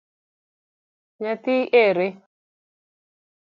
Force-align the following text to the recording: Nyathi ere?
Nyathi 1.19 1.57
ere? 1.83 2.07